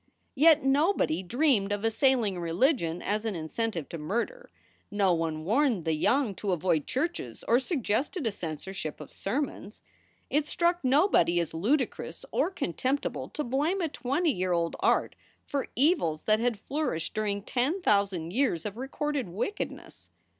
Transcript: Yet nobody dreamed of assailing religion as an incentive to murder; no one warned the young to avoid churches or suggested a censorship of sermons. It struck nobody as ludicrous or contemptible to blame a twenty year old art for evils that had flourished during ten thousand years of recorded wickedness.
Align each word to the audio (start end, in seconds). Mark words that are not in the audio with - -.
Yet 0.33 0.63
nobody 0.63 1.21
dreamed 1.21 1.71
of 1.71 1.83
assailing 1.83 2.39
religion 2.39 3.03
as 3.03 3.23
an 3.23 3.35
incentive 3.35 3.87
to 3.89 3.99
murder; 3.99 4.49
no 4.89 5.13
one 5.13 5.45
warned 5.45 5.85
the 5.85 5.93
young 5.93 6.33
to 6.37 6.53
avoid 6.53 6.87
churches 6.87 7.43
or 7.47 7.59
suggested 7.59 8.25
a 8.25 8.31
censorship 8.31 8.99
of 8.99 9.11
sermons. 9.13 9.83
It 10.31 10.47
struck 10.47 10.83
nobody 10.83 11.39
as 11.39 11.53
ludicrous 11.53 12.25
or 12.31 12.49
contemptible 12.49 13.29
to 13.29 13.43
blame 13.43 13.79
a 13.79 13.89
twenty 13.89 14.31
year 14.31 14.53
old 14.53 14.75
art 14.79 15.13
for 15.45 15.67
evils 15.75 16.23
that 16.23 16.39
had 16.39 16.59
flourished 16.59 17.13
during 17.13 17.43
ten 17.43 17.79
thousand 17.83 18.33
years 18.33 18.65
of 18.65 18.77
recorded 18.77 19.29
wickedness. 19.29 20.09